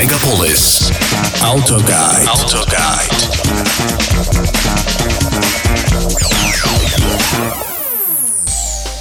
Megapolis. 0.00 0.90
Autoguide. 1.42 2.26
Autoguide. 2.26 3.12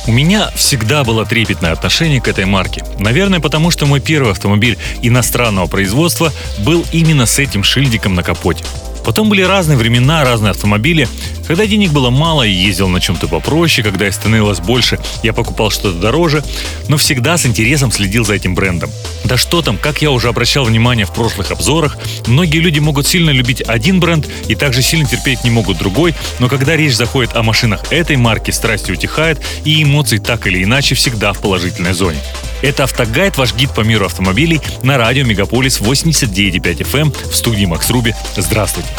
У 0.08 0.12
меня 0.12 0.52
всегда 0.56 1.06
было 1.06 1.26
трепетное 1.26 1.72
отношение 1.72 2.20
к 2.20 2.28
этой 2.28 2.44
марке. 2.44 2.84
Наверное, 3.00 3.40
потому 3.40 3.72
что 3.72 3.86
мой 3.86 4.02
первый 4.02 4.34
автомобиль 4.34 4.78
иностранного 5.02 5.68
производства 5.68 6.34
был 6.58 6.86
именно 6.92 7.26
с 7.26 7.40
этим 7.40 7.64
шильдиком 7.64 8.14
на 8.14 8.22
капоте. 8.22 8.66
Потом 9.04 9.30
были 9.30 9.42
разные 9.42 9.78
времена, 9.78 10.24
разные 10.24 10.52
автомобили. 10.52 11.08
Когда 11.48 11.66
денег 11.66 11.92
было 11.92 12.10
мало 12.10 12.44
и 12.44 12.52
ездил 12.52 12.90
на 12.90 13.02
чем-то 13.02 13.28
попроще, 13.28 13.84
когда 13.84 14.08
их 14.08 14.14
становилось 14.14 14.60
больше, 14.60 15.00
я 15.24 15.34
покупал 15.34 15.72
что-то 15.72 15.98
дороже, 15.98 16.44
но 16.88 16.98
всегда 16.98 17.38
с 17.38 17.46
интересом 17.46 17.92
следил 17.92 18.24
за 18.24 18.36
этим 18.36 18.54
брендом. 18.54 18.92
Да 19.24 19.38
что 19.38 19.62
там, 19.62 19.78
как 19.78 20.02
я 20.02 20.12
уже 20.12 20.30
обращал 20.30 20.66
внимание 20.66 21.06
в 21.06 21.14
прошлых 21.14 21.52
обзорах, 21.52 21.98
многие 22.28 22.60
люди 22.60 22.80
могут 22.80 23.08
сильно 23.08 23.32
любить 23.32 23.62
один 23.62 24.00
бренд 24.00 24.28
и 24.48 24.56
также 24.56 24.82
сильно 24.82 25.08
терпеть 25.08 25.44
не 25.44 25.50
могут 25.50 25.78
другой, 25.78 26.14
но 26.40 26.48
когда 26.48 26.76
речь 26.76 26.96
заходит 26.96 27.36
о 27.36 27.44
машинах 27.44 27.92
этой 27.92 28.16
марки, 28.16 28.52
страсть 28.52 28.90
утихает 28.90 29.40
и 29.66 29.82
эмоции 29.82 30.18
так 30.18 30.46
или 30.46 30.64
иначе 30.64 30.96
всегда 30.96 31.34
в 31.34 31.40
положительной 31.40 31.94
зоне. 31.94 32.20
Это 32.62 32.84
«Автогайд», 32.84 33.38
ваш 33.38 33.54
гид 33.56 33.74
по 33.74 33.82
миру 33.82 34.06
автомобилей 34.06 34.62
на 34.84 34.98
радио 34.98 35.24
«Мегаполис» 35.26 35.80
89.5 35.80 36.62
FM 36.62 37.00
эм 37.00 37.12
в 37.12 37.36
студии 37.36 37.66
Макс 37.66 37.90
Руби. 37.90 38.14
Здравствуйте. 38.36 38.90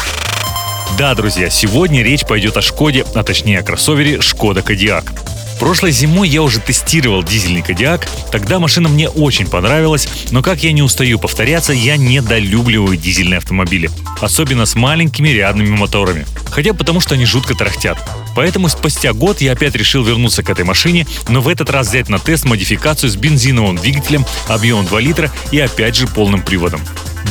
Да, 0.97 1.13
друзья, 1.15 1.49
сегодня 1.49 2.03
речь 2.03 2.25
пойдет 2.25 2.57
о 2.57 2.61
Шкоде, 2.61 3.05
а 3.13 3.23
точнее 3.23 3.59
о 3.59 3.63
кроссовере 3.63 4.21
Шкода 4.21 4.61
Кодиак. 4.61 5.30
Прошлой 5.61 5.91
зимой 5.91 6.27
я 6.27 6.41
уже 6.41 6.59
тестировал 6.59 7.23
дизельный 7.23 7.61
Кодиак, 7.61 8.09
тогда 8.31 8.57
машина 8.57 8.89
мне 8.89 9.07
очень 9.07 9.45
понравилась, 9.45 10.07
но 10.31 10.41
как 10.41 10.63
я 10.63 10.71
не 10.71 10.81
устаю 10.81 11.19
повторяться, 11.19 11.71
я 11.71 11.97
недолюбливаю 11.97 12.97
дизельные 12.97 13.37
автомобили, 13.37 13.91
особенно 14.21 14.65
с 14.65 14.73
маленькими 14.73 15.29
рядными 15.29 15.69
моторами. 15.69 16.25
Хотя 16.49 16.73
потому 16.73 16.99
что 16.99 17.13
они 17.13 17.25
жутко 17.25 17.53
тарахтят. 17.53 17.99
Поэтому 18.35 18.69
спустя 18.69 19.13
год 19.13 19.39
я 19.41 19.51
опять 19.51 19.75
решил 19.75 20.03
вернуться 20.03 20.41
к 20.41 20.49
этой 20.49 20.65
машине, 20.65 21.05
но 21.27 21.41
в 21.41 21.47
этот 21.47 21.69
раз 21.69 21.89
взять 21.89 22.09
на 22.09 22.17
тест 22.17 22.45
модификацию 22.45 23.11
с 23.11 23.15
бензиновым 23.15 23.75
двигателем 23.75 24.25
объемом 24.47 24.87
2 24.87 24.99
литра 24.99 25.31
и 25.51 25.59
опять 25.59 25.95
же 25.95 26.07
полным 26.07 26.41
приводом. 26.41 26.81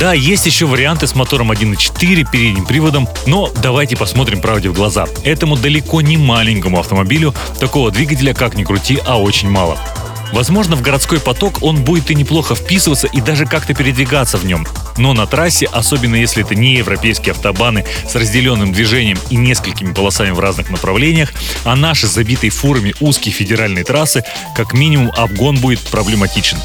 Да, 0.01 0.15
есть 0.15 0.47
еще 0.47 0.65
варианты 0.65 1.07
с 1.07 1.15
мотором 1.15 1.53
1.4, 1.53 2.27
передним 2.33 2.65
приводом, 2.65 3.07
но 3.27 3.53
давайте 3.63 3.99
посмотрим 3.99 4.41
правде 4.41 4.71
в 4.71 4.73
глаза. 4.73 5.05
Этому 5.25 5.57
далеко 5.57 6.01
не 6.01 6.17
маленькому 6.17 6.81
автомобилю 6.81 7.35
такого 7.59 7.91
двигателя, 7.91 8.33
как 8.33 8.55
ни 8.55 8.65
крути, 8.65 8.99
а 9.05 9.21
очень 9.21 9.51
мало. 9.51 9.77
Возможно, 10.33 10.75
в 10.75 10.81
городской 10.81 11.21
поток 11.21 11.59
он 11.63 11.85
будет 11.85 12.11
и 12.11 12.15
неплохо 12.15 12.55
вписываться 12.55 13.09
и 13.09 13.21
даже 13.21 13.45
как-то 13.45 13.75
передвигаться 13.75 14.39
в 14.39 14.47
нем. 14.47 14.67
Но 14.97 15.13
на 15.13 15.27
трассе, 15.27 15.67
особенно 15.67 16.17
если 16.17 16.45
это 16.45 16.55
не 16.55 16.77
европейские 16.77 17.33
автобаны 17.33 17.85
с 18.09 18.15
разделенным 18.15 18.73
движением 18.73 19.19
и 19.29 19.37
несколькими 19.37 19.93
полосами 19.93 20.31
в 20.31 20.41
разных 20.41 20.71
направлениях, 20.71 21.31
а 21.65 21.77
наши 21.77 22.07
забитые 22.07 22.51
фурами 22.51 22.95
узкие 23.01 23.35
федеральные 23.35 23.85
трассы, 23.85 24.25
как 24.57 24.73
минимум 24.73 25.13
обгон 25.15 25.59
будет 25.59 25.81
проблематичен. 25.81 26.57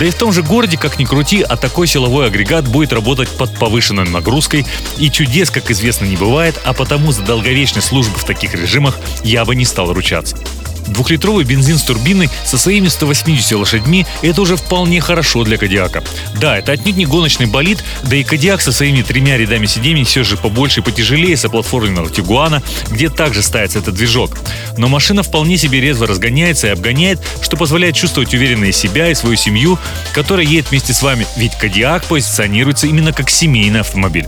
Да 0.00 0.06
и 0.06 0.10
в 0.10 0.14
том 0.14 0.32
же 0.32 0.42
городе, 0.42 0.78
как 0.78 0.98
ни 0.98 1.04
крути, 1.04 1.42
а 1.42 1.58
такой 1.58 1.86
силовой 1.86 2.28
агрегат 2.28 2.66
будет 2.66 2.90
работать 2.94 3.28
под 3.28 3.54
повышенной 3.58 4.08
нагрузкой, 4.08 4.64
и 4.96 5.10
чудес, 5.10 5.50
как 5.50 5.70
известно, 5.70 6.06
не 6.06 6.16
бывает, 6.16 6.58
а 6.64 6.72
потому 6.72 7.12
за 7.12 7.20
долговечной 7.20 7.82
службы 7.82 8.18
в 8.18 8.24
таких 8.24 8.54
режимах 8.54 8.98
я 9.22 9.44
бы 9.44 9.54
не 9.54 9.66
стал 9.66 9.92
ручаться. 9.92 10.38
Двухлитровый 10.86 11.44
бензин 11.44 11.78
с 11.78 11.82
турбиной 11.82 12.28
со 12.44 12.58
своими 12.58 12.88
180 12.88 13.52
лошадьми– 13.52 14.06
это 14.22 14.42
уже 14.42 14.56
вполне 14.56 15.00
хорошо 15.00 15.44
для 15.44 15.56
Кадиака. 15.56 16.02
Да, 16.40 16.58
это 16.58 16.72
отнюдь 16.72 16.96
не 16.96 17.06
гоночный 17.06 17.46
болид, 17.46 17.84
да 18.02 18.16
и 18.16 18.24
Кадиак 18.24 18.60
со 18.60 18.72
своими 18.72 19.02
тремя 19.02 19.36
рядами 19.36 19.66
сидений 19.66 20.04
все 20.04 20.24
же 20.24 20.36
побольше 20.36 20.80
и 20.80 20.82
потяжелее 20.82 21.36
соплатформенного 21.36 22.10
Тигуана, 22.10 22.62
где 22.90 23.08
также 23.08 23.42
ставится 23.42 23.78
этот 23.78 23.94
движок. 23.94 24.36
Но 24.76 24.88
машина 24.88 25.22
вполне 25.22 25.58
себе 25.58 25.80
резво 25.80 26.06
разгоняется 26.06 26.68
и 26.68 26.70
обгоняет, 26.70 27.20
что 27.40 27.56
позволяет 27.56 27.94
чувствовать 27.94 28.34
уверенность 28.34 28.78
себя 28.78 29.08
и 29.10 29.14
свою 29.14 29.36
семью, 29.36 29.78
которая 30.12 30.46
едет 30.46 30.70
вместе 30.70 30.92
с 30.92 31.02
вами, 31.02 31.26
ведь 31.36 31.56
Кадиак 31.56 32.04
позиционируется 32.04 32.86
именно 32.86 33.12
как 33.12 33.30
семейный 33.30 33.80
автомобиль 33.80 34.26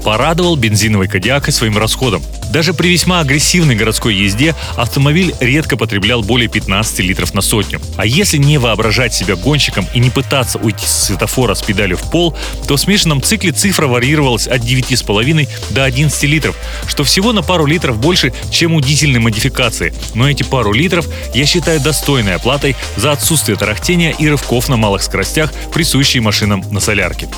порадовал 0.00 0.56
бензиновый 0.56 1.08
Кодиак 1.08 1.48
и 1.48 1.52
своим 1.52 1.78
расходом. 1.78 2.22
Даже 2.50 2.74
при 2.74 2.88
весьма 2.88 3.20
агрессивной 3.20 3.76
городской 3.76 4.14
езде 4.14 4.56
автомобиль 4.76 5.34
редко 5.40 5.76
потреблял 5.76 6.22
более 6.22 6.48
15 6.48 6.98
литров 7.00 7.32
на 7.32 7.42
сотню. 7.42 7.80
А 7.96 8.04
если 8.04 8.38
не 8.38 8.58
воображать 8.58 9.14
себя 9.14 9.36
гонщиком 9.36 9.86
и 9.94 10.00
не 10.00 10.10
пытаться 10.10 10.58
уйти 10.58 10.84
с 10.84 11.06
светофора 11.06 11.54
с 11.54 11.62
педалью 11.62 11.96
в 11.96 12.10
пол, 12.10 12.36
то 12.66 12.76
в 12.76 12.80
смешанном 12.80 13.22
цикле 13.22 13.52
цифра 13.52 13.86
варьировалась 13.86 14.48
от 14.48 14.62
9,5 14.62 15.48
до 15.70 15.84
11 15.84 16.22
литров, 16.24 16.56
что 16.86 17.04
всего 17.04 17.32
на 17.32 17.42
пару 17.42 17.66
литров 17.66 17.98
больше, 17.98 18.32
чем 18.50 18.74
у 18.74 18.80
дизельной 18.80 19.20
модификации. 19.20 19.94
Но 20.14 20.28
эти 20.28 20.42
пару 20.42 20.72
литров 20.72 21.06
я 21.34 21.46
считаю 21.46 21.80
достойной 21.80 22.34
оплатой 22.34 22.74
за 22.96 23.12
отсутствие 23.12 23.56
тарахтения 23.56 24.10
и 24.10 24.28
рывков 24.28 24.68
на 24.68 24.76
малых 24.76 25.02
скоростях, 25.02 25.52
присущие 25.72 26.20
машинам 26.20 26.64
на 26.70 26.80
солярке. 26.80 27.28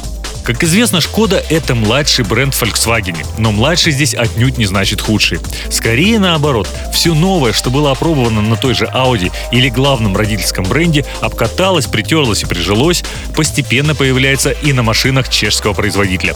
Как 0.45 0.65
известно, 0.65 1.01
Шкода— 1.01 1.43
это 1.51 1.77
младший 1.77 2.25
бренд 2.25 2.53
Volkswagen, 2.53 3.17
но 3.39 3.53
младший 3.53 3.93
здесь 3.93 4.13
отнюдь 4.15 4.59
не 4.59 4.67
значит 4.67 5.01
худший. 5.01 5.39
Скорее 5.71 6.19
наоборот, 6.19 6.69
все 6.93 7.15
новое, 7.15 7.53
что 7.53 7.71
было 7.71 7.93
опробовано 7.93 8.43
на 8.43 8.57
той 8.57 8.75
же 8.75 8.87
Audi 8.87 9.31
или 9.53 9.69
главном 9.69 10.17
родительском 10.17 10.65
бренде, 10.65 11.05
обкаталось, 11.21 11.87
притерлось 11.87 12.43
и 12.43 12.47
прижилось, 12.47 13.05
постепенно 13.37 13.95
появляется 13.95 14.51
и 14.51 14.73
на 14.73 14.83
машинах 14.83 15.29
чешского 15.29 15.75
производителя. 15.75 16.35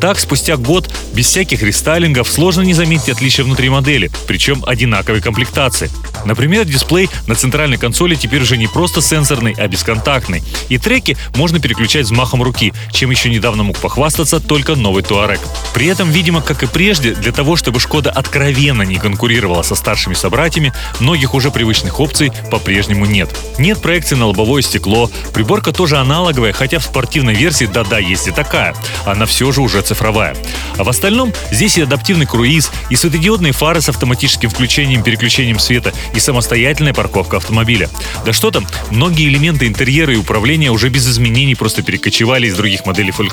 Так, 0.00 0.18
спустя 0.18 0.56
год, 0.56 0.92
без 1.12 1.26
всяких 1.26 1.62
рестайлингов, 1.62 2.28
сложно 2.28 2.62
не 2.62 2.74
заметить 2.74 3.08
отличия 3.08 3.44
внутри 3.44 3.68
модели, 3.68 4.10
причем 4.26 4.64
одинаковой 4.66 5.20
комплектации. 5.20 5.90
Например, 6.24 6.64
дисплей 6.64 7.08
на 7.28 7.36
центральной 7.36 7.78
консоли 7.78 8.16
теперь 8.16 8.42
уже 8.42 8.56
не 8.56 8.66
просто 8.66 9.00
сенсорный, 9.00 9.54
а 9.56 9.68
бесконтактный. 9.68 10.42
И 10.68 10.78
треки 10.78 11.16
можно 11.36 11.60
переключать 11.60 12.06
взмахом 12.06 12.42
руки, 12.42 12.72
чем 12.92 13.12
еще 13.12 13.30
недавно 13.42 13.64
мог 13.64 13.76
похвастаться 13.78 14.38
только 14.38 14.76
новый 14.76 15.02
Туарек. 15.02 15.40
При 15.74 15.88
этом, 15.88 16.08
видимо, 16.08 16.42
как 16.42 16.62
и 16.62 16.68
прежде, 16.68 17.12
для 17.12 17.32
того, 17.32 17.56
чтобы 17.56 17.80
Шкода 17.80 18.08
откровенно 18.08 18.82
не 18.82 18.98
конкурировала 18.98 19.62
со 19.62 19.74
старшими 19.74 20.14
собратьями, 20.14 20.72
многих 21.00 21.34
уже 21.34 21.50
привычных 21.50 21.98
опций 21.98 22.30
по-прежнему 22.52 23.04
нет. 23.04 23.36
Нет 23.58 23.82
проекции 23.82 24.14
на 24.14 24.26
лобовое 24.26 24.62
стекло, 24.62 25.10
приборка 25.34 25.72
тоже 25.72 25.96
аналоговая, 25.96 26.52
хотя 26.52 26.78
в 26.78 26.84
спортивной 26.84 27.34
версии 27.34 27.64
да-да 27.64 27.98
есть 27.98 28.28
и 28.28 28.30
такая. 28.30 28.76
Она 29.04 29.26
все 29.26 29.50
же 29.50 29.60
уже 29.60 29.82
цифровая. 29.82 30.36
А 30.78 30.84
в 30.84 30.88
остальном 30.88 31.32
здесь 31.50 31.76
и 31.78 31.82
адаптивный 31.82 32.26
круиз, 32.26 32.70
и 32.90 32.94
светодиодные 32.94 33.52
фары 33.52 33.80
с 33.80 33.88
автоматическим 33.88 34.50
включением 34.50 35.02
переключением 35.02 35.58
света, 35.58 35.92
и 36.14 36.20
самостоятельная 36.20 36.94
парковка 36.94 37.38
автомобиля. 37.38 37.90
Да 38.24 38.32
что 38.32 38.52
там, 38.52 38.68
многие 38.90 39.26
элементы 39.26 39.66
интерьера 39.66 40.12
и 40.12 40.16
управления 40.16 40.70
уже 40.70 40.90
без 40.90 41.08
изменений 41.08 41.56
просто 41.56 41.82
перекочевали 41.82 42.46
из 42.46 42.54
других 42.54 42.86
моделей 42.86 43.10
Volkswagen. 43.10 43.31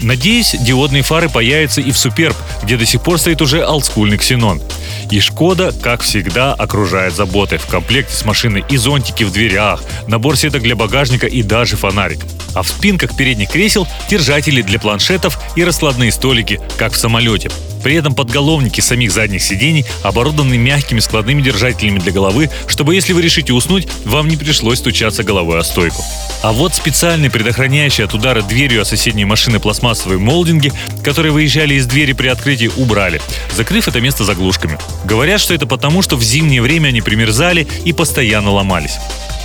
Надеюсь, 0.00 0.54
диодные 0.60 1.02
фары 1.02 1.28
появятся 1.28 1.80
и 1.80 1.90
в 1.90 1.96
Superb, 1.96 2.36
где 2.62 2.76
до 2.76 2.86
сих 2.86 3.02
пор 3.02 3.18
стоит 3.18 3.42
уже 3.42 3.64
олдскульный 3.64 4.18
ксенон. 4.18 4.62
И 5.10 5.20
Шкода, 5.20 5.72
как 5.82 6.02
всегда, 6.02 6.54
окружает 6.54 7.14
заботой. 7.14 7.58
В 7.58 7.66
комплекте 7.66 8.14
с 8.14 8.24
машиной 8.24 8.64
и 8.68 8.76
зонтики 8.76 9.24
в 9.24 9.32
дверях, 9.32 9.82
набор 10.06 10.36
сеток 10.36 10.62
для 10.62 10.76
багажника 10.76 11.26
и 11.26 11.42
даже 11.42 11.76
фонарик. 11.76 12.20
А 12.58 12.62
в 12.64 12.68
спинках 12.68 13.14
передних 13.14 13.50
кресел 13.50 13.86
держатели 14.10 14.62
для 14.62 14.80
планшетов 14.80 15.38
и 15.54 15.62
раскладные 15.62 16.10
столики, 16.10 16.60
как 16.76 16.92
в 16.92 16.96
самолете. 16.96 17.52
При 17.84 17.94
этом 17.94 18.16
подголовники 18.16 18.80
самих 18.80 19.12
задних 19.12 19.44
сидений 19.44 19.86
оборудованы 20.02 20.58
мягкими 20.58 20.98
складными 20.98 21.40
держателями 21.40 22.00
для 22.00 22.10
головы, 22.10 22.50
чтобы 22.66 22.96
если 22.96 23.12
вы 23.12 23.22
решите 23.22 23.52
уснуть, 23.52 23.86
вам 24.04 24.26
не 24.26 24.36
пришлось 24.36 24.78
стучаться 24.78 25.22
головой 25.22 25.60
о 25.60 25.62
стойку. 25.62 26.02
А 26.42 26.52
вот 26.52 26.74
специальные 26.74 27.30
предохраняющие 27.30 28.06
от 28.06 28.14
удара 28.14 28.42
дверью 28.42 28.82
о 28.82 28.84
соседней 28.84 29.24
машины 29.24 29.60
пластмассовые 29.60 30.18
молдинги, 30.18 30.72
которые 31.04 31.30
выезжали 31.30 31.74
из 31.74 31.86
двери 31.86 32.12
при 32.12 32.26
открытии, 32.26 32.72
убрали, 32.76 33.20
закрыв 33.54 33.86
это 33.86 34.00
место 34.00 34.24
заглушками. 34.24 34.80
Говорят, 35.04 35.40
что 35.40 35.54
это 35.54 35.68
потому, 35.68 36.02
что 36.02 36.16
в 36.16 36.24
зимнее 36.24 36.60
время 36.60 36.88
они 36.88 37.02
примерзали 37.02 37.68
и 37.84 37.92
постоянно 37.92 38.50
ломались. 38.50 38.98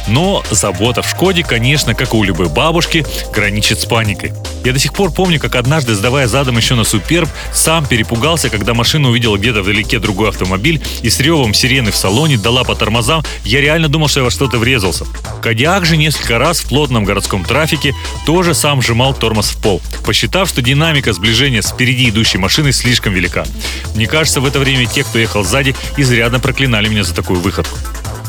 Но 0.08 0.44
забота 0.52 1.02
в 1.02 1.10
Шкоде, 1.10 1.44
конечно, 1.44 1.96
как 1.96 2.14
у 2.14 2.24
любой 2.24 2.50
бабушки, 2.50 3.06
граничит 3.34 3.80
с 3.80 3.86
паникой. 3.86 4.34
Я 4.64 4.74
до 4.74 4.80
сих 4.80 4.94
пор 4.94 5.12
помню, 5.12 5.40
как 5.40 5.56
однажды, 5.56 5.96
сдавая 5.96 6.28
задом 6.28 6.58
еще 6.58 6.76
на 6.76 6.84
Суперб, 6.84 7.30
сам 7.54 7.86
перепугался, 7.86 8.50
когда 8.50 8.74
машину 8.74 9.10
увидел 9.10 9.38
где-то 9.38 9.62
вдалеке 9.62 10.00
другой 10.00 10.30
автомобиль 10.30 10.82
и 11.02 11.10
с 11.10 11.20
ревом 11.20 11.54
сирены 11.54 11.92
в 11.92 11.96
салоне 11.96 12.38
дала 12.38 12.64
по 12.64 12.76
тормозам, 12.76 13.24
я 13.44 13.62
реально 13.62 13.90
думал, 13.90 14.08
что 14.08 14.22
я 14.22 14.24
во 14.26 14.32
что-то 14.32 14.58
врезался. 14.58 15.06
Кодиак 15.42 15.86
же 15.86 15.98
несколько 15.98 16.38
раз 16.38 16.62
в 16.62 16.70
плотном 16.70 17.04
городском 17.04 17.44
трафике 17.44 17.94
тоже 18.26 18.54
сам 18.54 18.82
сжимал 18.82 19.14
тормоз 19.14 19.50
в 19.50 19.62
пол, 19.62 19.82
посчитав, 20.06 20.48
что 20.50 20.62
динамика 20.62 21.14
сближения 21.14 21.62
с 21.62 21.72
впереди 21.72 22.10
идущей 22.10 22.40
машиной 22.40 22.72
слишком 22.74 23.14
велика. 23.14 23.46
Мне 23.96 24.08
кажется, 24.08 24.42
в 24.42 24.46
это 24.46 24.60
время 24.60 24.86
те, 24.86 25.04
кто 25.04 25.20
ехал 25.20 25.44
сзади, 25.44 25.76
изрядно 25.98 26.40
проклинали 26.40 26.88
меня 26.88 27.04
за 27.04 27.14
такую 27.14 27.40
выходку. 27.42 27.78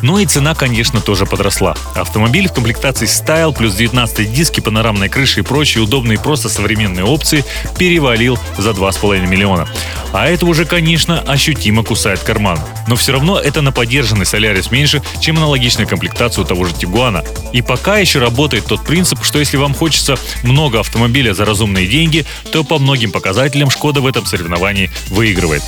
Но 0.04 0.18
и 0.18 0.26
цена, 0.26 0.54
конечно, 0.54 1.00
тоже 1.00 1.24
подросла. 1.24 1.74
Автомобиль 1.94 2.46
в 2.46 2.52
комплектации 2.52 3.06
Style 3.06 3.56
плюс 3.56 3.74
19 3.74 4.30
диски, 4.30 4.60
панорамной 4.60 5.08
крыши 5.08 5.40
и 5.40 5.42
прочие 5.42 5.82
удобные 5.82 6.18
просто 6.18 6.50
современные 6.50 7.06
опции 7.06 7.42
перевалил 7.78 8.38
за 8.58 8.72
2,5 8.72 9.26
миллиона. 9.26 9.66
А 10.12 10.28
это 10.28 10.44
уже, 10.44 10.66
конечно, 10.66 11.20
ощутимо 11.20 11.84
кусает 11.84 12.20
карман. 12.20 12.60
Но 12.86 12.96
все 12.96 13.12
равно 13.12 13.40
это 13.40 13.62
на 13.62 13.72
поддержанный 13.72 14.26
Солярис 14.26 14.70
меньше, 14.70 15.02
чем 15.20 15.38
аналогичная 15.38 15.86
комплектация 15.86 16.44
у 16.44 16.46
того 16.46 16.66
же 16.66 16.74
Тигуана. 16.74 17.24
И 17.54 17.62
пока 17.62 17.96
еще 17.96 18.18
работает 18.18 18.66
тот 18.66 18.84
принцип, 18.84 19.24
что 19.24 19.38
если 19.38 19.56
вам 19.56 19.72
хочется 19.72 20.18
много 20.42 20.80
автомобиля 20.80 21.32
за 21.32 21.46
разумные 21.46 21.86
деньги, 21.86 22.26
то 22.52 22.62
по 22.62 22.78
многим 22.78 23.10
показателям 23.10 23.70
Шкода 23.70 24.02
в 24.02 24.06
этом 24.06 24.26
соревновании 24.26 24.90
выигрывает. 25.08 25.62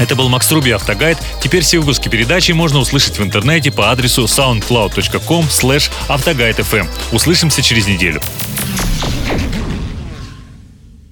Это 0.00 0.16
был 0.16 0.28
Макс 0.30 0.50
Руби 0.50 0.70
Автогайд. 0.70 1.18
Теперь 1.42 1.62
все 1.62 1.78
выпуски 1.78 2.08
передачи 2.08 2.52
можно 2.52 2.78
услышать 2.78 3.18
в 3.18 3.22
интернете 3.22 3.70
по 3.70 3.90
адресу 3.90 4.24
soundcloud.com 4.24 5.44
slash 5.44 5.90
автогайдфм. 6.08 6.88
Услышимся 7.12 7.62
через 7.62 7.86
неделю. 7.86 8.20